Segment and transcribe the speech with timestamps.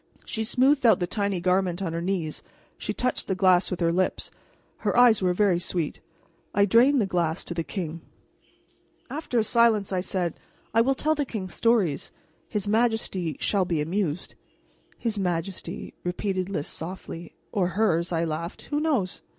[0.25, 2.41] She smoothed out the tiny garment on her knees;
[2.75, 4.31] she touched the glass with her lips;
[4.77, 6.01] her eyes were very sweet.
[6.55, 8.01] I drained the glass to the king.
[9.11, 10.39] After a silence I said:
[10.73, 12.11] "I will tell the king stories.
[12.49, 14.33] His majesty shall be amused."
[14.97, 17.35] "His majesty," repeated Lys softly.
[17.51, 18.63] "Or hers," I laughed.
[18.71, 19.21] "Who knows?"